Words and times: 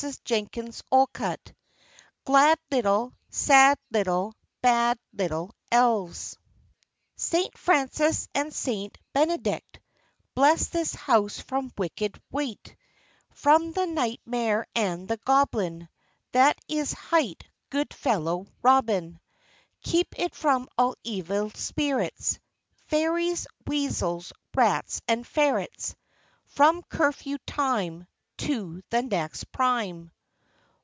William 0.25 0.47
Allingham 0.91 1.37
GLAD 2.25 2.59
LITTLE, 2.71 3.13
SAD 3.29 3.77
LITTLE, 3.91 4.33
BAD 4.63 4.97
LITTLE 5.13 5.53
ELVES 5.71 6.39
_Saint 7.19 7.55
Francis 7.55 8.27
and 8.33 8.51
Saint 8.51 8.97
Benedict, 9.13 9.79
Bless 10.33 10.69
this 10.69 10.95
house 10.95 11.39
from 11.39 11.71
wicked 11.77 12.19
wight; 12.31 12.75
From 13.29 13.73
the 13.73 13.85
Night 13.85 14.21
mare 14.25 14.65
and 14.73 15.07
the 15.07 15.17
Goblin 15.17 15.87
That 16.31 16.57
is 16.67 16.93
hight 16.93 17.45
Good 17.69 17.93
Fellow 17.93 18.47
Robin; 18.63 19.19
Keep 19.83 20.17
it 20.17 20.33
from 20.33 20.67
all 20.79 20.95
evil 21.03 21.51
spirits, 21.51 22.39
Fairies, 22.87 23.45
weasels, 23.67 24.33
rats, 24.55 25.03
and 25.07 25.27
ferrets, 25.27 25.93
From 26.45 26.81
curfew 26.89 27.37
time 27.45 28.07
To 28.47 28.81
the 28.89 29.03
next 29.03 29.51
prime. 29.51 30.09